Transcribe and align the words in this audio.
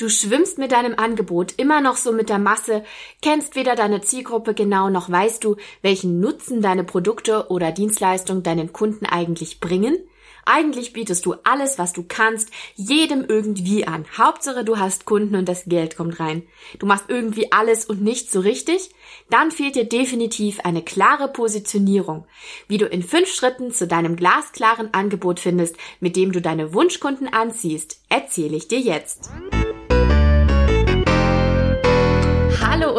Du 0.00 0.08
schwimmst 0.08 0.56
mit 0.56 0.72
deinem 0.72 0.94
Angebot 0.98 1.52
immer 1.58 1.82
noch 1.82 1.98
so 1.98 2.10
mit 2.10 2.30
der 2.30 2.38
Masse, 2.38 2.84
kennst 3.20 3.54
weder 3.54 3.74
deine 3.74 4.00
Zielgruppe 4.00 4.54
genau 4.54 4.88
noch 4.88 5.10
weißt 5.10 5.44
du, 5.44 5.56
welchen 5.82 6.20
Nutzen 6.20 6.62
deine 6.62 6.84
Produkte 6.84 7.50
oder 7.50 7.70
Dienstleistungen 7.70 8.42
deinen 8.42 8.72
Kunden 8.72 9.04
eigentlich 9.04 9.60
bringen? 9.60 9.98
Eigentlich 10.46 10.94
bietest 10.94 11.26
du 11.26 11.34
alles, 11.44 11.78
was 11.78 11.92
du 11.92 12.02
kannst, 12.08 12.48
jedem 12.76 13.26
irgendwie 13.28 13.86
an. 13.86 14.06
Hauptsache 14.16 14.64
du 14.64 14.78
hast 14.78 15.04
Kunden 15.04 15.36
und 15.36 15.46
das 15.46 15.64
Geld 15.66 15.98
kommt 15.98 16.18
rein. 16.18 16.44
Du 16.78 16.86
machst 16.86 17.04
irgendwie 17.08 17.52
alles 17.52 17.84
und 17.84 18.00
nichts 18.00 18.32
so 18.32 18.40
richtig? 18.40 18.88
Dann 19.28 19.50
fehlt 19.50 19.76
dir 19.76 19.84
definitiv 19.84 20.60
eine 20.60 20.80
klare 20.80 21.28
Positionierung. 21.28 22.24
Wie 22.68 22.78
du 22.78 22.86
in 22.86 23.02
fünf 23.02 23.28
Schritten 23.28 23.70
zu 23.70 23.86
deinem 23.86 24.16
glasklaren 24.16 24.94
Angebot 24.94 25.40
findest, 25.40 25.76
mit 26.00 26.16
dem 26.16 26.32
du 26.32 26.40
deine 26.40 26.72
Wunschkunden 26.72 27.28
anziehst, 27.30 28.00
erzähle 28.08 28.56
ich 28.56 28.66
dir 28.66 28.80
jetzt. 28.80 29.30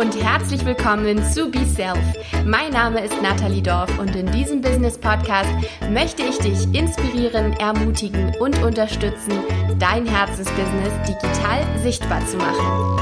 Und 0.01 0.19
herzlich 0.19 0.65
willkommen 0.65 1.23
zu 1.31 1.51
Be 1.51 1.63
Self. 1.63 1.99
Mein 2.43 2.71
Name 2.71 3.05
ist 3.05 3.21
Nathalie 3.21 3.61
Dorf 3.61 3.99
und 3.99 4.15
in 4.15 4.31
diesem 4.31 4.59
Business 4.59 4.97
Podcast 4.97 5.51
möchte 5.91 6.23
ich 6.23 6.39
dich 6.39 6.73
inspirieren, 6.73 7.53
ermutigen 7.53 8.35
und 8.39 8.63
unterstützen, 8.63 9.31
dein 9.77 10.07
Herzensbusiness 10.07 11.07
digital 11.07 11.79
sichtbar 11.83 12.25
zu 12.25 12.37
machen. 12.37 12.99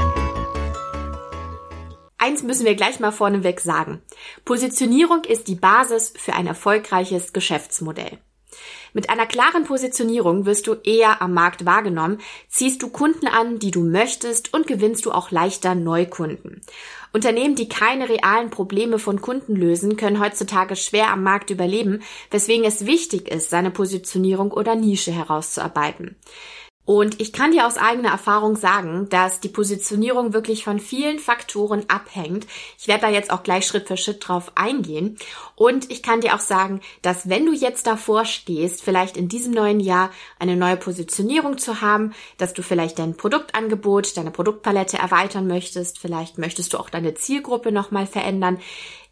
Eins 2.18 2.42
müssen 2.42 2.66
wir 2.66 2.74
gleich 2.74 3.00
mal 3.00 3.12
vorneweg 3.12 3.60
sagen. 3.60 4.02
Positionierung 4.44 5.24
ist 5.24 5.48
die 5.48 5.54
Basis 5.54 6.12
für 6.14 6.34
ein 6.34 6.46
erfolgreiches 6.46 7.32
Geschäftsmodell. 7.32 8.18
Mit 8.92 9.10
einer 9.10 9.26
klaren 9.26 9.64
Positionierung 9.64 10.46
wirst 10.46 10.66
du 10.66 10.74
eher 10.84 11.22
am 11.22 11.32
Markt 11.32 11.64
wahrgenommen, 11.64 12.18
ziehst 12.48 12.82
du 12.82 12.88
Kunden 12.88 13.26
an, 13.26 13.58
die 13.58 13.70
du 13.70 13.82
möchtest 13.82 14.52
und 14.52 14.66
gewinnst 14.66 15.06
du 15.06 15.12
auch 15.12 15.30
leichter 15.30 15.74
Neukunden. 15.74 16.60
Unternehmen, 17.12 17.56
die 17.56 17.68
keine 17.68 18.08
realen 18.08 18.50
Probleme 18.50 18.98
von 18.98 19.20
Kunden 19.20 19.56
lösen, 19.56 19.96
können 19.96 20.20
heutzutage 20.20 20.76
schwer 20.76 21.10
am 21.10 21.22
Markt 21.22 21.50
überleben, 21.50 22.02
weswegen 22.30 22.64
es 22.64 22.86
wichtig 22.86 23.28
ist, 23.28 23.50
seine 23.50 23.70
Positionierung 23.70 24.52
oder 24.52 24.76
Nische 24.76 25.10
herauszuarbeiten. 25.10 26.16
Und 26.90 27.20
ich 27.20 27.32
kann 27.32 27.52
dir 27.52 27.68
aus 27.68 27.76
eigener 27.76 28.08
Erfahrung 28.08 28.56
sagen, 28.56 29.08
dass 29.10 29.38
die 29.38 29.48
Positionierung 29.48 30.32
wirklich 30.32 30.64
von 30.64 30.80
vielen 30.80 31.20
Faktoren 31.20 31.84
abhängt. 31.86 32.48
Ich 32.80 32.88
werde 32.88 33.02
da 33.02 33.08
jetzt 33.10 33.30
auch 33.30 33.44
gleich 33.44 33.64
Schritt 33.64 33.86
für 33.86 33.96
Schritt 33.96 34.26
drauf 34.26 34.50
eingehen. 34.56 35.16
Und 35.54 35.88
ich 35.88 36.02
kann 36.02 36.20
dir 36.20 36.34
auch 36.34 36.40
sagen, 36.40 36.80
dass 37.00 37.28
wenn 37.28 37.46
du 37.46 37.52
jetzt 37.52 37.86
davor 37.86 38.24
stehst, 38.24 38.82
vielleicht 38.82 39.16
in 39.16 39.28
diesem 39.28 39.52
neuen 39.52 39.78
Jahr 39.78 40.10
eine 40.40 40.56
neue 40.56 40.76
Positionierung 40.76 41.58
zu 41.58 41.80
haben, 41.80 42.12
dass 42.38 42.54
du 42.54 42.62
vielleicht 42.64 42.98
dein 42.98 43.16
Produktangebot, 43.16 44.16
deine 44.16 44.32
Produktpalette 44.32 44.98
erweitern 44.98 45.46
möchtest, 45.46 46.00
vielleicht 46.00 46.38
möchtest 46.38 46.72
du 46.72 46.78
auch 46.78 46.90
deine 46.90 47.14
Zielgruppe 47.14 47.70
nochmal 47.70 48.08
verändern, 48.08 48.58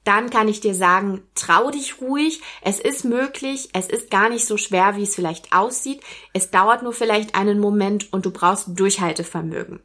dann 0.09 0.31
kann 0.31 0.49
ich 0.49 0.61
dir 0.61 0.75
sagen, 0.75 1.23
trau 1.35 1.71
dich 1.71 2.01
ruhig. 2.01 2.41
Es 2.63 2.81
ist 2.81 3.05
möglich. 3.05 3.69
Es 3.75 3.89
ist 3.89 4.11
gar 4.11 4.31
nicht 4.31 4.47
so 4.47 4.57
schwer, 4.57 4.97
wie 4.97 5.03
es 5.03 5.15
vielleicht 5.15 5.53
aussieht. 5.53 6.01
Es 6.33 6.51
dauert 6.51 6.83
nur 6.83 6.95
vielleicht 6.95 7.35
einen 7.35 7.61
Moment 7.61 8.11
und 8.11 8.25
du 8.25 8.31
brauchst 8.31 8.69
Durchhaltevermögen. 8.69 9.81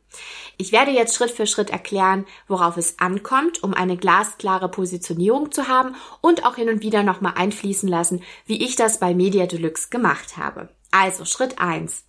Ich 0.58 0.72
werde 0.72 0.92
jetzt 0.92 1.14
Schritt 1.14 1.32
für 1.32 1.46
Schritt 1.46 1.72
erklären, 1.72 2.26
worauf 2.48 2.78
es 2.78 3.00
ankommt, 3.00 3.64
um 3.64 3.74
eine 3.74 3.98
glasklare 3.98 4.70
Positionierung 4.70 5.52
zu 5.52 5.68
haben 5.68 5.96
und 6.22 6.46
auch 6.46 6.56
hin 6.56 6.70
und 6.70 6.84
wieder 6.84 7.04
nochmal 7.04 7.34
einfließen 7.36 7.90
lassen, 7.90 8.24
wie 8.46 8.64
ich 8.64 8.78
das 8.78 9.02
bei 9.02 9.14
Media 9.14 9.46
Deluxe 9.46 9.90
gemacht 9.90 10.38
habe. 10.38 10.70
Also 10.92 11.26
Schritt 11.26 11.60
eins: 11.60 12.06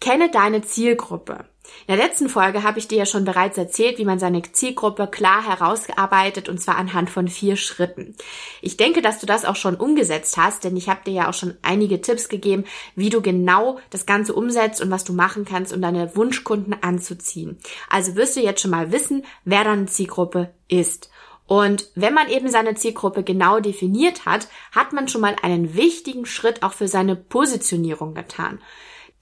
Kenne 0.00 0.30
deine 0.30 0.62
Zielgruppe. 0.62 1.46
In 1.86 1.96
der 1.96 2.04
letzten 2.04 2.28
Folge 2.28 2.62
habe 2.62 2.78
ich 2.78 2.88
dir 2.88 2.98
ja 2.98 3.06
schon 3.06 3.24
bereits 3.24 3.58
erzählt, 3.58 3.98
wie 3.98 4.04
man 4.04 4.18
seine 4.18 4.42
Zielgruppe 4.42 5.06
klar 5.06 5.46
herausgearbeitet 5.46 6.48
und 6.48 6.60
zwar 6.60 6.76
anhand 6.76 7.10
von 7.10 7.28
vier 7.28 7.56
Schritten. 7.56 8.14
Ich 8.62 8.76
denke, 8.76 9.02
dass 9.02 9.18
du 9.18 9.26
das 9.26 9.44
auch 9.44 9.56
schon 9.56 9.76
umgesetzt 9.76 10.36
hast, 10.36 10.64
denn 10.64 10.76
ich 10.76 10.88
habe 10.88 11.00
dir 11.04 11.12
ja 11.12 11.28
auch 11.28 11.34
schon 11.34 11.56
einige 11.62 12.00
Tipps 12.00 12.28
gegeben, 12.28 12.64
wie 12.94 13.10
du 13.10 13.22
genau 13.22 13.78
das 13.90 14.06
Ganze 14.06 14.34
umsetzt 14.34 14.80
und 14.80 14.90
was 14.90 15.04
du 15.04 15.12
machen 15.12 15.44
kannst, 15.44 15.72
um 15.72 15.82
deine 15.82 16.14
Wunschkunden 16.16 16.76
anzuziehen. 16.82 17.58
Also 17.88 18.14
wirst 18.14 18.36
du 18.36 18.40
jetzt 18.40 18.62
schon 18.62 18.70
mal 18.70 18.92
wissen, 18.92 19.24
wer 19.44 19.64
deine 19.64 19.86
Zielgruppe 19.86 20.50
ist. 20.68 21.10
Und 21.50 21.90
wenn 21.96 22.14
man 22.14 22.28
eben 22.28 22.48
seine 22.48 22.76
Zielgruppe 22.76 23.24
genau 23.24 23.58
definiert 23.58 24.24
hat, 24.24 24.46
hat 24.70 24.92
man 24.92 25.08
schon 25.08 25.20
mal 25.20 25.34
einen 25.42 25.74
wichtigen 25.74 26.24
Schritt 26.24 26.62
auch 26.62 26.74
für 26.74 26.86
seine 26.86 27.16
Positionierung 27.16 28.14
getan. 28.14 28.60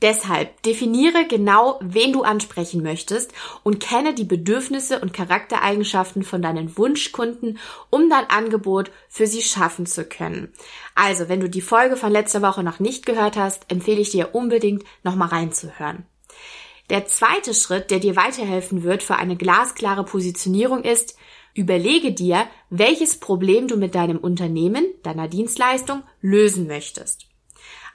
Deshalb 0.00 0.62
definiere 0.62 1.26
genau, 1.26 1.81
wen 1.82 2.12
du 2.12 2.22
ansprechen 2.22 2.84
möchtest 2.84 3.32
und 3.64 3.81
kenne 3.81 4.14
die 4.14 4.25
Bedürfnisse 4.25 5.00
und 5.00 5.12
Charaktereigenschaften 5.12 6.22
von 6.22 6.41
deinen 6.41 6.78
Wunschkunden, 6.78 7.59
um 7.91 8.09
dein 8.09 8.31
Angebot 8.31 8.92
für 9.09 9.26
sie 9.26 9.42
schaffen 9.42 9.86
zu 9.86 10.04
können. 10.04 10.53
Also, 10.94 11.28
wenn 11.28 11.41
du 11.41 11.50
die 11.50 11.60
Folge 11.60 11.97
von 11.97 12.12
letzter 12.12 12.42
Woche 12.42 12.62
noch 12.62 12.78
nicht 12.78 13.06
gehört 13.06 13.36
hast, 13.36 13.64
empfehle 13.72 14.00
ich 14.00 14.10
dir 14.10 14.36
unbedingt 14.36 14.84
nochmal 15.03 15.28
reinzuhören. 15.28 16.06
Der 16.91 17.06
zweite 17.06 17.53
Schritt, 17.53 17.91
der 17.91 17.98
dir 17.98 18.15
weiterhelfen 18.15 18.84
wird 18.84 19.03
für 19.03 19.16
eine 19.16 19.36
glasklare 19.36 20.04
Positionierung 20.04 20.84
ist, 20.84 21.19
überlege 21.54 22.12
dir, 22.12 22.47
welches 22.70 23.19
Problem 23.19 23.66
du 23.66 23.76
mit 23.76 23.97
deinem 23.97 24.19
Unternehmen, 24.19 24.86
deiner 25.03 25.26
Dienstleistung 25.26 26.03
lösen 26.22 26.69
möchtest. 26.69 27.28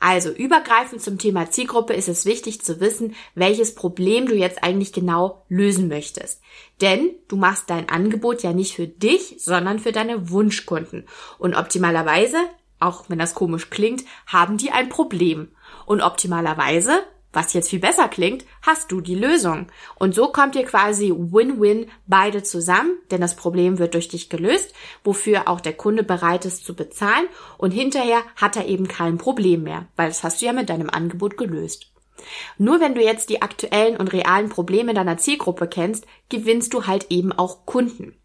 Also 0.06 0.32
übergreifend 0.32 1.02
zum 1.02 1.18
Thema 1.18 1.50
Zielgruppe 1.50 1.94
ist 1.94 2.10
es 2.10 2.26
wichtig 2.26 2.62
zu 2.62 2.82
wissen, 2.82 3.16
welches 3.36 3.74
Problem 3.74 4.28
du 4.28 4.36
jetzt 4.36 4.62
eigentlich 4.62 4.92
genau 4.92 5.46
lösen 5.48 5.88
möchtest. 5.88 6.42
Denn 6.82 7.12
du 7.30 7.38
machst 7.38 7.70
dein 7.70 7.88
Angebot 7.88 8.44
ja 8.44 8.52
nicht 8.52 8.76
für 8.76 8.86
dich, 8.86 9.36
sondern 9.40 9.80
für 9.80 9.94
deine 9.94 10.30
Wunschkunden. 10.30 11.08
Und 11.40 11.56
optimalerweise, 11.56 12.36
auch 12.82 13.06
wenn 13.08 13.18
das 13.18 13.34
komisch 13.34 13.70
klingt, 13.70 14.04
haben 14.28 14.58
die 14.58 14.72
ein 14.72 14.90
Problem. 14.90 15.56
Und 15.86 16.02
optimalerweise 16.02 17.02
was 17.34 17.54
jetzt 17.54 17.70
viel 17.70 17.80
besser 17.80 18.08
klingt, 18.08 18.46
hast 18.62 18.92
du 18.92 19.02
die 19.02 19.16
Lösung. 19.16 19.68
Und 19.96 20.16
so 20.16 20.28
kommt 20.28 20.56
ihr 20.56 20.64
quasi 20.64 21.12
Win-Win 21.14 21.88
beide 22.08 22.44
zusammen, 22.44 22.98
denn 23.12 23.20
das 23.20 23.36
Problem 23.36 23.80
wird 23.80 23.96
durch 23.96 24.08
dich 24.08 24.30
gelöst, 24.30 24.74
wofür 25.04 25.48
auch 25.48 25.60
der 25.60 25.74
Kunde 25.74 26.04
bereit 26.04 26.46
ist 26.46 26.64
zu 26.64 26.76
bezahlen 26.76 27.28
und 27.58 27.72
hinterher 27.72 28.22
hat 28.36 28.56
er 28.56 28.68
eben 28.68 28.88
kein 28.88 29.18
Problem 29.18 29.64
mehr, 29.64 29.88
weil 29.96 30.08
das 30.08 30.24
hast 30.24 30.42
du 30.42 30.46
ja 30.46 30.54
mit 30.54 30.70
deinem 30.70 30.90
Angebot 30.90 31.36
gelöst. 31.36 31.92
Nur 32.58 32.80
wenn 32.80 32.96
du 32.96 33.04
jetzt 33.04 33.30
die 33.30 33.42
aktuellen 33.42 33.98
und 33.98 34.14
realen 34.14 34.50
Probleme 34.50 34.94
deiner 34.94 35.18
Zielgruppe 35.18 35.68
kennst, 35.68 36.06
gewinnst 36.30 36.74
du 36.74 36.88
halt 36.88 37.08
eben 37.10 37.32
auch 37.32 37.66
Kunden. 37.66 38.16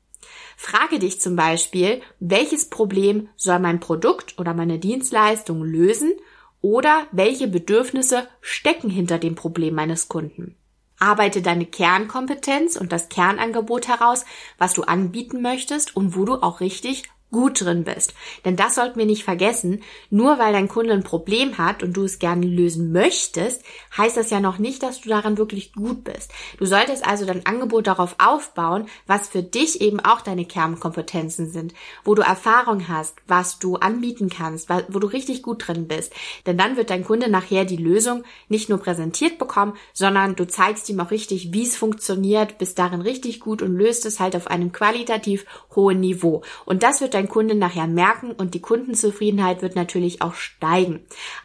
Frage 0.57 0.99
dich 0.99 1.21
zum 1.21 1.37
Beispiel, 1.37 2.03
welches 2.19 2.69
Problem 2.69 3.29
soll 3.37 3.61
mein 3.61 3.81
Produkt 3.81 4.39
oder 4.39 4.55
meine 4.55 4.79
Dienstleistung 4.79 5.63
lösen 5.63 6.13
oder 6.61 7.07
welche 7.13 7.49
Bedürfnisse 7.49 8.29
stecken 8.41 8.91
hinter 8.91 9.19
dem 9.19 9.35
Problem 9.35 9.75
meines 9.75 10.09
Kunden? 10.09 10.57
Arbeite 10.99 11.43
deine 11.43 11.67
Kernkompetenz 11.67 12.77
und 12.77 12.91
das 12.91 13.09
Kernangebot 13.09 13.87
heraus, 13.87 14.25
was 14.59 14.75
du 14.75 14.83
anbieten 14.83 15.43
möchtest 15.43 15.95
und 15.95 16.17
wo 16.17 16.25
du 16.25 16.35
auch 16.35 16.61
richtig 16.61 17.05
gut 17.31 17.61
drin 17.63 17.85
bist. 17.85 18.15
Denn 18.45 18.57
das 18.57 18.75
sollten 18.75 18.99
wir 18.99 19.07
nicht 19.07 19.25
vergessen. 19.25 19.83
Nur 20.11 20.39
weil 20.39 20.53
dein 20.53 20.69
Kunde 20.69 20.95
ein 20.95 21.03
Problem 21.03 21.59
hat 21.59 21.83
und 21.83 21.93
du 21.93 22.05
es 22.05 22.19
gerne 22.19 22.47
lösen 22.47 22.93
möchtest, 22.93 23.63
heißt 23.97 24.17
das 24.17 24.31
ja 24.31 24.41
noch 24.41 24.59
nicht, 24.59 24.83
dass 24.83 25.01
du 25.01 25.09
daran 25.09 25.39
wirklich 25.39 25.73
gut 25.73 26.05
bist. 26.05 26.31
Du 26.59 26.67
solltest 26.67 27.07
also 27.07 27.27
dein 27.27 27.45
Angebot 27.45 27.87
darauf 27.87 28.17
aufbauen, 28.19 28.87
was 29.07 29.29
für 29.29 29.43
dich 29.43 29.81
eben 29.81 30.01
auch 30.01 30.21
deine 30.21 30.45
Kernkompetenzen 30.45 31.51
sind, 31.51 31.75
wo 32.05 32.15
du 32.15 32.23
Erfahrung 32.23 32.89
hast, 32.89 33.17
was 33.27 33.59
du 33.59 33.77
anbieten 33.77 34.31
kannst, 34.31 34.69
wo 34.89 34.99
du 34.99 35.07
richtig 35.07 35.43
gut 35.43 35.67
drin 35.67 35.87
bist. 35.87 36.13
Denn 36.47 36.57
dann 36.57 36.77
wird 36.77 36.91
dein 36.91 37.05
Kunde 37.05 37.31
nachher 37.31 37.65
die 37.65 37.77
Lösung 37.77 38.25
nicht 38.49 38.69
nur 38.69 38.79
präsentiert 38.79 39.39
bekommen, 39.39 39.75
sondern 39.93 40.37
du 40.37 40.47
zeigst 40.47 40.89
ihm 40.89 41.01
auch 41.01 41.11
richtig, 41.11 41.53
wie 41.53 41.65
es 41.65 41.77
funktioniert, 41.77 42.59
bist 42.59 42.79
darin 42.79 43.01
richtig 43.01 43.41
gut 43.41 43.63
und 43.63 43.77
löst 43.77 44.07
es 44.07 44.21
halt 44.21 44.35
auf 44.35 44.47
einem 44.47 44.73
qualitativ 44.73 45.45
hohen 45.75 46.01
Niveau. 46.01 46.43
Und 46.65 46.83
das 46.83 47.01
wird 47.01 47.15
dein 47.19 47.29
Kunde 47.29 47.57
nachher 47.57 47.89
merken 47.89 48.31
und 48.31 48.55
die 48.55 48.61
Kundenzufriedenheit 48.61 49.61
wird 49.61 49.75
natürlich 49.75 50.23
auch 50.23 50.35
steigen. 50.35 51.01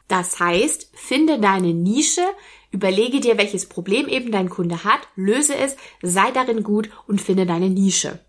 Das 0.07 0.39
heißt, 0.39 0.91
finde 0.93 1.39
deine 1.39 1.73
Nische, 1.73 2.21
überlege 2.69 3.19
dir, 3.19 3.39
welches 3.39 3.65
Problem 3.67 4.07
eben 4.07 4.31
dein 4.31 4.49
Kunde 4.49 4.83
hat, 4.83 4.99
löse 5.15 5.55
es, 5.55 5.75
sei 6.03 6.29
darin 6.29 6.61
gut 6.61 6.91
und 7.07 7.21
finde 7.21 7.47
deine 7.47 7.71
Nische. 7.71 8.19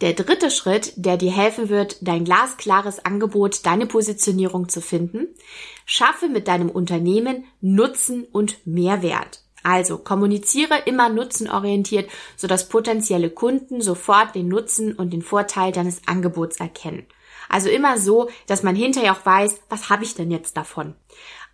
Der 0.00 0.14
dritte 0.14 0.50
Schritt, 0.50 0.94
der 0.96 1.16
dir 1.16 1.30
helfen 1.30 1.68
wird, 1.68 1.98
dein 2.00 2.24
glasklares 2.24 3.04
Angebot, 3.04 3.64
deine 3.66 3.86
Positionierung 3.86 4.68
zu 4.68 4.80
finden, 4.80 5.28
schaffe 5.86 6.28
mit 6.28 6.48
deinem 6.48 6.70
Unternehmen 6.70 7.44
Nutzen 7.60 8.24
und 8.24 8.66
Mehrwert. 8.66 9.39
Also 9.62 9.98
kommuniziere 9.98 10.78
immer 10.86 11.08
nutzenorientiert, 11.08 12.10
sodass 12.36 12.68
potenzielle 12.68 13.30
Kunden 13.30 13.80
sofort 13.80 14.34
den 14.34 14.48
Nutzen 14.48 14.94
und 14.94 15.12
den 15.12 15.22
Vorteil 15.22 15.72
deines 15.72 16.02
Angebots 16.06 16.58
erkennen. 16.58 17.06
Also 17.48 17.68
immer 17.68 17.98
so, 17.98 18.30
dass 18.46 18.62
man 18.62 18.76
hinterher 18.76 19.12
auch 19.12 19.26
weiß, 19.26 19.60
was 19.68 19.90
habe 19.90 20.04
ich 20.04 20.14
denn 20.14 20.30
jetzt 20.30 20.56
davon? 20.56 20.94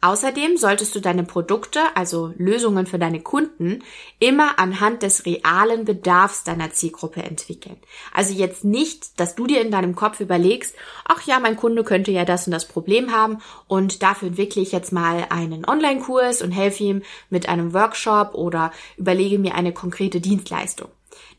Außerdem 0.02 0.56
solltest 0.56 0.94
du 0.94 1.00
deine 1.00 1.24
Produkte, 1.24 1.80
also 1.94 2.32
Lösungen 2.36 2.86
für 2.86 2.98
deine 2.98 3.20
Kunden, 3.20 3.82
immer 4.18 4.58
anhand 4.58 5.02
des 5.02 5.26
realen 5.26 5.84
Bedarfs 5.84 6.44
deiner 6.44 6.70
Zielgruppe 6.70 7.22
entwickeln. 7.22 7.76
Also 8.12 8.34
jetzt 8.34 8.64
nicht, 8.64 9.18
dass 9.18 9.34
du 9.34 9.46
dir 9.46 9.60
in 9.62 9.70
deinem 9.70 9.94
Kopf 9.94 10.20
überlegst, 10.20 10.76
ach 11.06 11.22
ja, 11.22 11.40
mein 11.40 11.56
Kunde 11.56 11.82
könnte 11.82 12.12
ja 12.12 12.24
das 12.24 12.46
und 12.46 12.52
das 12.52 12.68
Problem 12.68 13.10
haben 13.10 13.38
und 13.68 14.02
dafür 14.02 14.28
entwickle 14.28 14.62
ich 14.62 14.72
jetzt 14.72 14.92
mal 14.92 15.26
einen 15.30 15.64
Online-Kurs 15.64 16.42
und 16.42 16.52
helfe 16.52 16.84
ihm 16.84 17.02
mit 17.30 17.48
einem 17.48 17.72
Workshop 17.72 18.34
oder 18.34 18.72
überlege 18.96 19.38
mir 19.38 19.54
eine 19.54 19.72
konkrete 19.72 20.20
Dienstleistung. 20.20 20.88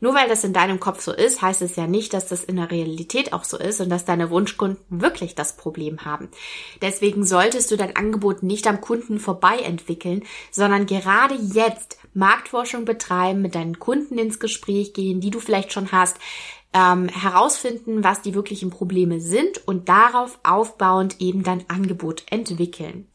Nur 0.00 0.14
weil 0.14 0.28
das 0.28 0.44
in 0.44 0.52
deinem 0.52 0.80
Kopf 0.80 1.00
so 1.00 1.12
ist, 1.12 1.42
heißt 1.42 1.62
es 1.62 1.76
ja 1.76 1.86
nicht, 1.86 2.14
dass 2.14 2.26
das 2.26 2.44
in 2.44 2.56
der 2.56 2.70
Realität 2.70 3.32
auch 3.32 3.44
so 3.44 3.58
ist 3.58 3.80
und 3.80 3.88
dass 3.88 4.04
deine 4.04 4.30
Wunschkunden 4.30 4.84
wirklich 4.88 5.34
das 5.34 5.56
Problem 5.56 6.04
haben. 6.04 6.28
Deswegen 6.82 7.24
solltest 7.24 7.70
du 7.70 7.76
dein 7.76 7.96
Angebot 7.96 8.42
nicht 8.42 8.66
am 8.66 8.80
Kunden 8.80 9.18
vorbei 9.18 9.58
entwickeln, 9.58 10.24
sondern 10.50 10.86
gerade 10.86 11.34
jetzt 11.34 11.98
Marktforschung 12.14 12.84
betreiben, 12.84 13.42
mit 13.42 13.54
deinen 13.54 13.78
Kunden 13.78 14.18
ins 14.18 14.40
Gespräch 14.40 14.92
gehen, 14.92 15.20
die 15.20 15.30
du 15.30 15.40
vielleicht 15.40 15.72
schon 15.72 15.92
hast, 15.92 16.16
ähm, 16.74 17.08
herausfinden, 17.08 18.04
was 18.04 18.20
die 18.20 18.34
wirklichen 18.34 18.70
Probleme 18.70 19.20
sind 19.20 19.66
und 19.66 19.88
darauf 19.88 20.38
aufbauend 20.42 21.20
eben 21.20 21.42
dein 21.42 21.68
Angebot 21.68 22.24
entwickeln. 22.30 23.08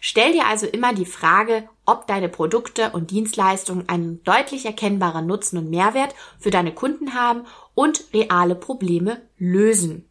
Stell 0.00 0.32
dir 0.32 0.46
also 0.46 0.66
immer 0.66 0.94
die 0.94 1.06
Frage, 1.06 1.68
ob 1.90 2.06
deine 2.06 2.28
Produkte 2.28 2.90
und 2.90 3.10
Dienstleistungen 3.10 3.88
einen 3.88 4.22
deutlich 4.22 4.64
erkennbaren 4.64 5.26
Nutzen 5.26 5.58
und 5.58 5.70
Mehrwert 5.70 6.14
für 6.38 6.50
deine 6.50 6.72
Kunden 6.72 7.14
haben 7.14 7.46
und 7.74 8.04
reale 8.14 8.54
Probleme 8.54 9.20
lösen. 9.38 10.08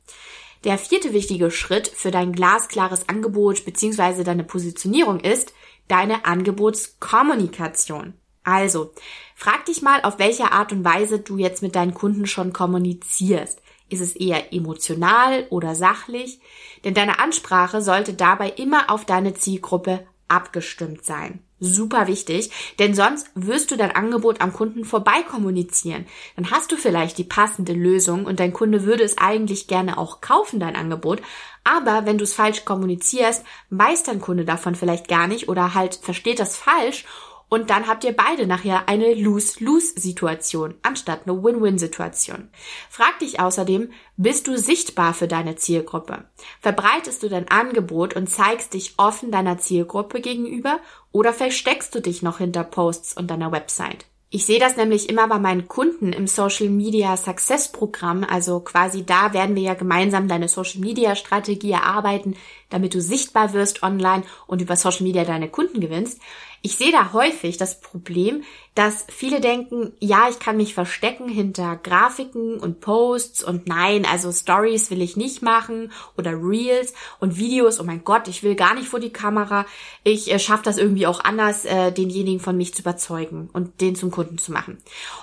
Der 0.65 0.77
vierte 0.77 1.13
wichtige 1.13 1.51
Schritt 1.51 1.87
für 1.87 2.11
dein 2.11 2.33
glasklares 2.33 3.07
Angebot 3.07 3.63
bzw. 3.63 4.25
deine 4.25 4.43
Positionierung 4.43 5.21
ist 5.21 5.53
deine 5.87 6.25
Angebotskommunikation. 6.25 8.13
Also, 8.43 8.91
frag 9.35 9.65
dich 9.65 9.81
mal, 9.81 10.01
auf 10.01 10.19
welche 10.19 10.51
Art 10.51 10.73
und 10.73 10.83
Weise 10.83 11.19
du 11.19 11.37
jetzt 11.37 11.61
mit 11.61 11.75
deinen 11.75 11.93
Kunden 11.93 12.27
schon 12.27 12.51
kommunizierst. 12.51 13.61
Ist 13.87 14.01
es 14.01 14.17
eher 14.17 14.53
emotional 14.53 15.47
oder 15.49 15.75
sachlich? 15.75 16.41
Denn 16.83 16.93
deine 16.93 17.19
Ansprache 17.19 17.81
sollte 17.81 18.13
dabei 18.13 18.49
immer 18.49 18.89
auf 18.89 19.05
deine 19.05 19.33
Zielgruppe 19.33 20.05
abgestimmt 20.29 21.05
sein. 21.05 21.39
Super 21.59 22.07
wichtig, 22.07 22.51
denn 22.79 22.93
sonst 22.93 23.29
wirst 23.35 23.71
du 23.71 23.75
dein 23.75 23.91
Angebot 23.91 24.39
am 24.39 24.53
Kunden 24.53 24.85
vorbei 24.85 25.23
kommunizieren. 25.29 26.05
Dann 26.37 26.51
hast 26.51 26.71
du 26.71 26.77
vielleicht 26.77 27.17
die 27.17 27.25
passende 27.25 27.73
Lösung 27.73 28.25
und 28.25 28.39
dein 28.39 28.53
Kunde 28.53 28.85
würde 28.85 29.03
es 29.03 29.17
eigentlich 29.17 29.67
gerne 29.67 29.97
auch 29.97 30.21
kaufen, 30.21 30.61
dein 30.61 30.77
Angebot. 30.77 31.21
Aber 31.65 32.05
wenn 32.05 32.17
du 32.17 32.23
es 32.23 32.33
falsch 32.33 32.63
kommunizierst, 32.63 33.43
weiß 33.71 34.03
dein 34.03 34.21
Kunde 34.21 34.45
davon 34.45 34.75
vielleicht 34.75 35.09
gar 35.09 35.27
nicht 35.27 35.49
oder 35.49 35.73
halt 35.73 35.95
versteht 35.95 36.39
das 36.39 36.55
falsch 36.55 37.05
und 37.49 37.69
dann 37.71 37.87
habt 37.87 38.03
ihr 38.03 38.15
beide 38.15 38.47
nachher 38.47 38.87
eine 38.87 39.13
Lose-Lose-Situation 39.13 40.75
anstatt 40.83 41.21
eine 41.25 41.43
Win-Win-Situation. 41.43 42.49
Frag 42.89 43.19
dich 43.19 43.39
außerdem, 43.39 43.91
bist 44.17 44.47
du 44.47 44.57
sichtbar 44.57 45.13
für 45.13 45.27
deine 45.27 45.55
Zielgruppe? 45.55 46.25
Verbreitest 46.61 47.23
du 47.23 47.29
dein 47.29 47.49
Angebot 47.49 48.15
und 48.15 48.29
zeigst 48.29 48.73
dich 48.73 48.93
offen 48.97 49.31
deiner 49.31 49.57
Zielgruppe 49.57 50.21
gegenüber 50.21 50.79
oder 51.11 51.33
versteckst 51.33 51.93
du 51.95 52.01
dich 52.01 52.21
noch 52.21 52.37
hinter 52.37 52.63
Posts 52.63 53.17
und 53.17 53.29
deiner 53.31 53.51
Website? 53.51 54.05
Ich 54.31 54.45
sehe 54.45 54.59
das 54.59 54.77
nämlich 54.77 55.09
immer 55.09 55.27
bei 55.27 55.39
meinen 55.39 55.67
Kunden 55.67 56.13
im 56.13 56.27
Social 56.27 56.69
Media 56.69 57.17
Success 57.17 57.71
Programm. 57.71 58.23
Also 58.23 58.59
quasi 58.59 59.03
da 59.03 59.33
werden 59.33 59.55
wir 59.55 59.63
ja 59.63 59.73
gemeinsam 59.73 60.27
deine 60.27 60.47
Social 60.47 60.81
Media 60.81 61.15
Strategie 61.15 61.71
erarbeiten, 61.71 62.35
damit 62.69 62.93
du 62.93 63.01
sichtbar 63.01 63.53
wirst 63.53 63.81
online 63.81 64.21
und 64.45 64.61
über 64.61 64.75
Social 64.75 65.01
Media 65.01 65.25
deine 65.25 65.49
Kunden 65.49 65.79
gewinnst. 65.79 66.21
Ich 66.61 66.77
sehe 66.77 66.91
da 66.91 67.13
häufig 67.13 67.57
das 67.57 67.79
Problem, 67.79 68.43
dass 68.75 69.05
viele 69.09 69.41
denken, 69.41 69.93
ja, 69.99 70.27
ich 70.29 70.39
kann 70.39 70.57
mich 70.57 70.73
verstecken 70.73 71.27
hinter 71.27 71.75
Grafiken 71.77 72.59
und 72.59 72.81
Posts 72.81 73.43
und 73.43 73.67
nein, 73.67 74.05
also 74.05 74.31
Stories 74.31 74.89
will 74.89 75.01
ich 75.01 75.17
nicht 75.17 75.41
machen 75.41 75.91
oder 76.17 76.31
Reels 76.31 76.93
und 77.19 77.37
Videos, 77.37 77.79
oh 77.79 77.83
mein 77.83 78.03
Gott, 78.03 78.27
ich 78.27 78.43
will 78.43 78.55
gar 78.55 78.75
nicht 78.75 78.87
vor 78.87 78.99
die 78.99 79.11
Kamera. 79.11 79.65
Ich 80.03 80.31
äh, 80.31 80.39
schaffe 80.39 80.63
das 80.63 80.77
irgendwie 80.77 81.07
auch 81.07 81.23
anders, 81.23 81.65
äh, 81.65 81.91
denjenigen 81.91 82.39
von 82.39 82.57
mich 82.57 82.73
zu 82.73 82.81
überzeugen 82.81 83.49
und 83.53 83.81
den 83.81 83.95
zum 83.95 84.11
Kunden 84.11 84.37
zu 84.37 84.51
machen. 84.51 84.77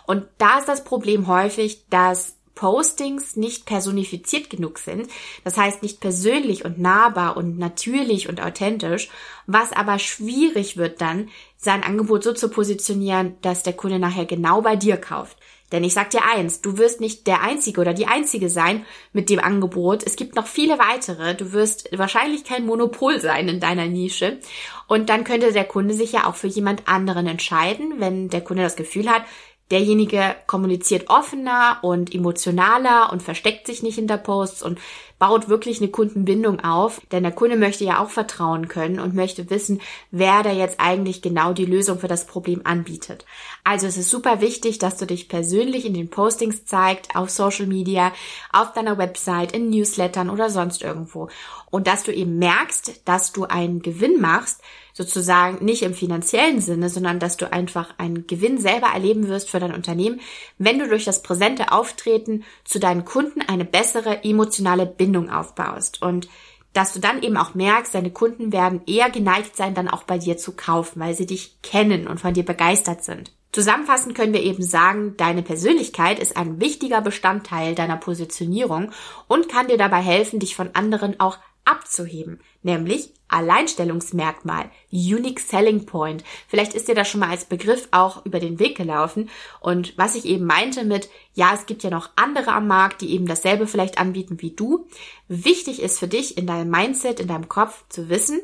Und 0.06 0.24
da 0.38 0.58
ist 0.58 0.68
das 0.68 0.84
Problem 0.84 1.26
häufig, 1.26 1.86
dass 1.88 2.35
Postings 2.56 3.36
nicht 3.36 3.66
personifiziert 3.66 4.50
genug 4.50 4.78
sind, 4.78 5.08
das 5.44 5.56
heißt 5.56 5.82
nicht 5.82 6.00
persönlich 6.00 6.64
und 6.64 6.80
nahbar 6.80 7.36
und 7.36 7.58
natürlich 7.58 8.28
und 8.28 8.42
authentisch, 8.42 9.08
was 9.46 9.72
aber 9.72 10.00
schwierig 10.00 10.76
wird 10.76 11.00
dann, 11.00 11.28
sein 11.56 11.84
Angebot 11.84 12.24
so 12.24 12.32
zu 12.32 12.48
positionieren, 12.48 13.36
dass 13.42 13.62
der 13.62 13.74
Kunde 13.74 14.00
nachher 14.00 14.24
genau 14.24 14.62
bei 14.62 14.74
dir 14.74 14.96
kauft. 14.96 15.36
Denn 15.72 15.82
ich 15.82 15.94
sag 15.94 16.10
dir 16.10 16.24
eins, 16.24 16.60
du 16.60 16.78
wirst 16.78 17.00
nicht 17.00 17.26
der 17.26 17.42
Einzige 17.42 17.80
oder 17.80 17.92
die 17.92 18.06
Einzige 18.06 18.48
sein 18.48 18.86
mit 19.12 19.30
dem 19.30 19.40
Angebot. 19.40 20.04
Es 20.04 20.14
gibt 20.14 20.36
noch 20.36 20.46
viele 20.46 20.78
weitere. 20.78 21.34
Du 21.34 21.52
wirst 21.52 21.88
wahrscheinlich 21.96 22.44
kein 22.44 22.64
Monopol 22.64 23.20
sein 23.20 23.48
in 23.48 23.58
deiner 23.58 23.86
Nische. 23.86 24.38
Und 24.86 25.08
dann 25.08 25.24
könnte 25.24 25.52
der 25.52 25.64
Kunde 25.64 25.94
sich 25.94 26.12
ja 26.12 26.26
auch 26.28 26.36
für 26.36 26.46
jemand 26.46 26.86
anderen 26.86 27.26
entscheiden, 27.26 27.94
wenn 27.98 28.28
der 28.28 28.42
Kunde 28.42 28.62
das 28.62 28.76
Gefühl 28.76 29.10
hat, 29.10 29.24
Derjenige 29.70 30.36
kommuniziert 30.46 31.10
offener 31.10 31.78
und 31.82 32.14
emotionaler 32.14 33.12
und 33.12 33.22
versteckt 33.22 33.66
sich 33.66 33.82
nicht 33.82 33.96
hinter 33.96 34.16
Posts 34.16 34.62
und 34.62 34.78
baut 35.18 35.48
wirklich 35.48 35.80
eine 35.80 35.88
Kundenbindung 35.88 36.60
auf, 36.60 37.00
denn 37.10 37.22
der 37.22 37.32
Kunde 37.32 37.56
möchte 37.56 37.84
ja 37.84 38.00
auch 38.00 38.10
vertrauen 38.10 38.68
können 38.68 39.00
und 39.00 39.14
möchte 39.14 39.48
wissen, 39.48 39.80
wer 40.10 40.42
da 40.42 40.52
jetzt 40.52 40.78
eigentlich 40.78 41.22
genau 41.22 41.52
die 41.52 41.64
Lösung 41.64 41.98
für 41.98 42.08
das 42.08 42.26
Problem 42.26 42.60
anbietet. 42.64 43.24
Also 43.64 43.86
es 43.86 43.96
ist 43.96 44.10
super 44.10 44.40
wichtig, 44.40 44.78
dass 44.78 44.98
du 44.98 45.06
dich 45.06 45.28
persönlich 45.28 45.86
in 45.86 45.94
den 45.94 46.10
Postings 46.10 46.66
zeigst, 46.66 47.16
auf 47.16 47.30
Social 47.30 47.66
Media, 47.66 48.12
auf 48.52 48.72
deiner 48.72 48.98
Website, 48.98 49.52
in 49.52 49.70
Newslettern 49.70 50.30
oder 50.30 50.50
sonst 50.50 50.82
irgendwo 50.82 51.28
und 51.70 51.86
dass 51.86 52.04
du 52.04 52.12
eben 52.12 52.38
merkst, 52.38 53.02
dass 53.04 53.32
du 53.32 53.44
einen 53.44 53.82
Gewinn 53.82 54.20
machst, 54.20 54.62
sozusagen 54.96 55.62
nicht 55.62 55.82
im 55.82 55.92
finanziellen 55.92 56.62
Sinne, 56.62 56.88
sondern 56.88 57.18
dass 57.18 57.36
du 57.36 57.52
einfach 57.52 57.90
einen 57.98 58.26
Gewinn 58.26 58.56
selber 58.56 58.86
erleben 58.94 59.28
wirst 59.28 59.50
für 59.50 59.60
dein 59.60 59.74
Unternehmen, 59.74 60.20
wenn 60.56 60.78
du 60.78 60.88
durch 60.88 61.04
das 61.04 61.22
präsente 61.22 61.70
Auftreten 61.70 62.44
zu 62.64 62.78
deinen 62.78 63.04
Kunden 63.04 63.42
eine 63.42 63.66
bessere 63.66 64.24
emotionale 64.24 64.86
Bindung 64.86 65.28
aufbaust 65.28 66.00
und 66.00 66.28
dass 66.72 66.94
du 66.94 66.98
dann 66.98 67.22
eben 67.22 67.36
auch 67.36 67.54
merkst, 67.54 67.94
deine 67.94 68.10
Kunden 68.10 68.52
werden 68.52 68.80
eher 68.86 69.10
geneigt 69.10 69.54
sein, 69.54 69.74
dann 69.74 69.88
auch 69.88 70.04
bei 70.04 70.16
dir 70.16 70.38
zu 70.38 70.52
kaufen, 70.52 71.00
weil 71.00 71.14
sie 71.14 71.26
dich 71.26 71.60
kennen 71.62 72.06
und 72.06 72.18
von 72.18 72.32
dir 72.32 72.44
begeistert 72.44 73.04
sind. 73.04 73.32
Zusammenfassend 73.52 74.14
können 74.14 74.32
wir 74.32 74.42
eben 74.42 74.62
sagen, 74.62 75.14
deine 75.18 75.42
Persönlichkeit 75.42 76.18
ist 76.18 76.38
ein 76.38 76.58
wichtiger 76.58 77.02
Bestandteil 77.02 77.74
deiner 77.74 77.96
Positionierung 77.98 78.92
und 79.28 79.50
kann 79.50 79.68
dir 79.68 79.78
dabei 79.78 80.00
helfen, 80.00 80.40
dich 80.40 80.56
von 80.56 80.70
anderen 80.74 81.20
auch 81.20 81.38
abzuheben, 81.66 82.40
nämlich 82.62 83.12
Alleinstellungsmerkmal, 83.28 84.70
Unique 84.90 85.40
Selling 85.40 85.84
Point. 85.84 86.22
Vielleicht 86.48 86.74
ist 86.74 86.88
dir 86.88 86.94
das 86.94 87.08
schon 87.08 87.20
mal 87.20 87.30
als 87.30 87.44
Begriff 87.44 87.88
auch 87.90 88.24
über 88.24 88.38
den 88.38 88.58
Weg 88.58 88.76
gelaufen. 88.76 89.30
Und 89.60 89.98
was 89.98 90.14
ich 90.14 90.24
eben 90.26 90.46
meinte 90.46 90.84
mit, 90.84 91.10
ja, 91.34 91.52
es 91.52 91.66
gibt 91.66 91.82
ja 91.82 91.90
noch 91.90 92.10
andere 92.16 92.52
am 92.52 92.68
Markt, 92.68 93.00
die 93.00 93.12
eben 93.12 93.26
dasselbe 93.26 93.66
vielleicht 93.66 93.98
anbieten 93.98 94.40
wie 94.40 94.52
du. 94.52 94.86
Wichtig 95.28 95.82
ist 95.82 95.98
für 95.98 96.08
dich 96.08 96.38
in 96.38 96.46
deinem 96.46 96.70
Mindset, 96.70 97.18
in 97.18 97.28
deinem 97.28 97.48
Kopf 97.48 97.84
zu 97.88 98.08
wissen, 98.08 98.40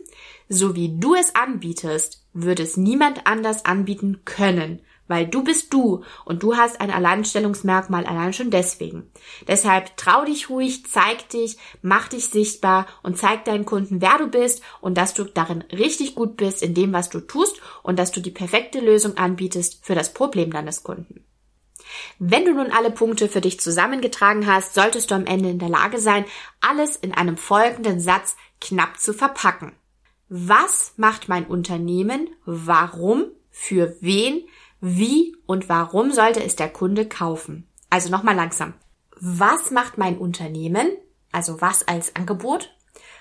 so 0.49 0.75
wie 0.75 0.99
du 0.99 1.15
es 1.15 1.35
anbietest, 1.35 2.27
würde 2.33 2.65
es 2.65 2.77
niemand 2.77 3.27
anders 3.27 3.65
anbieten 3.65 4.23
können 4.25 4.81
weil 5.13 5.27
du 5.27 5.45
bist 5.45 5.75
du 5.75 6.05
und 6.25 6.43
du 6.43 6.57
hast 6.57 6.81
ein 6.81 6.91
Alleinstellungsmerkmal 6.91 8.07
allein 8.07 8.33
schon 8.33 8.51
deswegen. 8.51 9.13
Deshalb 9.47 9.95
trau 9.99 10.25
dich 10.25 10.49
ruhig, 10.49 10.87
zeig 10.87 11.29
dich, 11.29 11.59
mach 11.83 12.09
dich 12.09 12.31
sichtbar 12.31 12.87
und 13.03 13.19
zeig 13.19 13.45
deinen 13.45 13.67
Kunden, 13.67 14.01
wer 14.01 14.17
du 14.17 14.29
bist 14.29 14.63
und 14.81 14.97
dass 14.97 15.13
du 15.13 15.25
darin 15.25 15.65
richtig 15.71 16.15
gut 16.15 16.39
bist 16.39 16.63
in 16.63 16.73
dem, 16.73 16.95
was 16.95 17.11
du 17.11 17.21
tust 17.21 17.61
und 17.83 17.99
dass 17.99 18.11
du 18.11 18.23
die 18.23 18.31
perfekte 18.31 18.81
Lösung 18.81 19.19
anbietest 19.19 19.85
für 19.85 19.95
das 19.95 20.15
Problem 20.15 20.51
deines 20.51 20.83
Kunden. 20.83 21.23
Wenn 22.19 22.47
du 22.47 22.55
nun 22.55 22.73
alle 22.73 22.91
Punkte 22.91 23.29
für 23.29 23.43
dich 23.43 23.61
zusammengetragen 23.61 24.47
hast, 24.47 24.73
solltest 24.73 25.11
du 25.11 25.15
am 25.15 25.27
Ende 25.27 25.51
in 25.51 25.59
der 25.59 25.69
Lage 25.69 25.99
sein, 25.99 26.25
alles 26.63 26.97
in 26.97 27.13
einem 27.13 27.37
folgenden 27.37 28.01
Satz 28.01 28.35
knapp 28.63 28.99
zu 28.99 29.13
verpacken. 29.13 29.73
Was 30.31 30.95
macht 30.97 31.29
mein 31.29 31.45
Unternehmen? 31.45 32.31
Warum? 32.47 33.27
Für 33.51 33.95
wen? 34.01 34.49
Wie 34.85 35.37
und 35.47 35.69
warum 35.69 36.11
sollte 36.11 36.43
es 36.43 36.57
der 36.57 36.69
Kunde 36.69 37.09
kaufen? 37.09 37.69
Also 37.89 38.11
nochmal 38.11 38.35
langsam. 38.35 38.75
Was 39.15 39.71
macht 39.71 39.97
mein 39.97 40.19
Unternehmen? 40.19 40.91
Also 41.31 41.61
was 41.61 41.87
als 41.87 42.17
Angebot? 42.17 42.75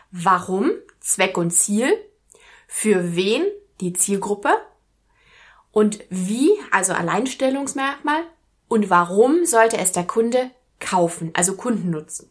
Warum? 0.10 0.72
Zweck 1.02 1.38
und 1.38 1.52
Ziel? 1.52 1.94
Für 2.68 3.16
wen? 3.16 3.44
Die 3.80 3.94
Zielgruppe? 3.94 4.50
Und 5.72 6.00
wie? 6.10 6.50
Also 6.72 6.94
Alleinstellungsmerkmal? 6.94 8.24
Und 8.68 8.90
warum 8.90 9.46
sollte 9.46 9.78
es 9.78 9.92
der 9.92 10.06
Kunde 10.08 10.50
kaufen? 10.80 11.30
Also 11.36 11.56
Kundennutzen. 11.56 12.31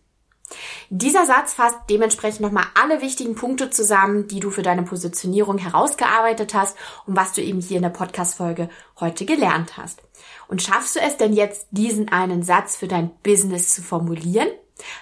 Dieser 0.89 1.27
Satz 1.27 1.53
fasst 1.53 1.79
dementsprechend 1.89 2.41
nochmal 2.41 2.67
alle 2.75 3.01
wichtigen 3.01 3.35
Punkte 3.35 3.71
zusammen, 3.71 4.29
die 4.29 4.41
du 4.41 4.51
für 4.51 4.63
deine 4.63 4.83
Positionierung 4.83 5.59
herausgearbeitet 5.59 6.55
hast 6.55 6.77
und 7.07 7.17
was 7.17 7.33
du 7.33 7.43
eben 7.43 7.61
hier 7.61 7.77
in 7.77 7.83
der 7.83 7.91
Podcast-Folge 7.91 8.69
heute 8.99 9.25
gelernt 9.25 9.77
hast. 9.77 10.03
Und 10.49 10.63
schaffst 10.63 10.97
du 10.97 11.01
es 11.01 11.17
denn 11.17 11.33
jetzt, 11.33 11.69
diesen 11.71 12.09
einen 12.09 12.43
Satz 12.43 12.77
für 12.77 12.89
dein 12.89 13.11
Business 13.23 13.75
zu 13.75 13.83
formulieren? 13.83 14.49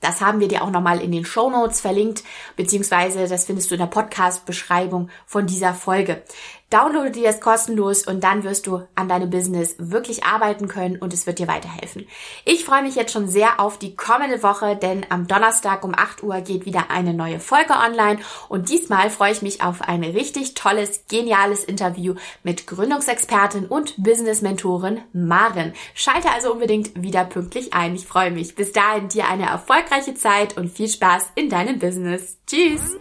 Das 0.00 0.20
haben 0.20 0.40
wir 0.40 0.48
dir 0.48 0.62
auch 0.62 0.70
nochmal 0.70 1.00
in 1.00 1.12
den 1.12 1.24
Show 1.24 1.50
Notes 1.50 1.80
verlinkt, 1.80 2.24
beziehungsweise 2.56 3.26
das 3.26 3.44
findest 3.44 3.70
du 3.70 3.74
in 3.74 3.80
der 3.80 3.86
Podcast-Beschreibung 3.86 5.10
von 5.26 5.46
dieser 5.46 5.74
Folge. 5.74 6.22
Downloade 6.74 7.12
dir 7.12 7.28
das 7.28 7.40
kostenlos 7.40 8.04
und 8.04 8.24
dann 8.24 8.42
wirst 8.42 8.66
du 8.66 8.82
an 8.96 9.08
deinem 9.08 9.30
Business 9.30 9.76
wirklich 9.78 10.24
arbeiten 10.24 10.66
können 10.66 10.96
und 10.96 11.12
es 11.12 11.24
wird 11.24 11.38
dir 11.38 11.46
weiterhelfen. 11.46 12.04
Ich 12.44 12.64
freue 12.64 12.82
mich 12.82 12.96
jetzt 12.96 13.12
schon 13.12 13.28
sehr 13.28 13.60
auf 13.60 13.78
die 13.78 13.94
kommende 13.94 14.42
Woche, 14.42 14.74
denn 14.74 15.06
am 15.08 15.28
Donnerstag 15.28 15.84
um 15.84 15.94
8 15.94 16.24
Uhr 16.24 16.40
geht 16.40 16.66
wieder 16.66 16.90
eine 16.90 17.14
neue 17.14 17.38
Folge 17.38 17.74
online 17.74 18.18
und 18.48 18.70
diesmal 18.70 19.10
freue 19.10 19.30
ich 19.30 19.40
mich 19.40 19.62
auf 19.62 19.82
ein 19.82 20.02
richtig 20.02 20.54
tolles, 20.54 21.04
geniales 21.06 21.62
Interview 21.62 22.16
mit 22.42 22.66
Gründungsexpertin 22.66 23.66
und 23.66 24.02
Business-Mentorin 24.02 25.00
Maren. 25.12 25.74
Schalte 25.94 26.32
also 26.32 26.50
unbedingt 26.50 27.00
wieder 27.00 27.24
pünktlich 27.24 27.72
ein. 27.72 27.94
Ich 27.94 28.06
freue 28.06 28.32
mich. 28.32 28.56
Bis 28.56 28.72
dahin 28.72 29.08
dir 29.24 29.28
eine 29.30 29.46
erfolgreiche 29.46 30.14
Zeit 30.14 30.56
und 30.56 30.70
viel 30.70 30.88
Spaß 30.88 31.32
in 31.34 31.48
deinem 31.48 31.78
Business. 31.78 32.38
Tschüss! 32.46 32.96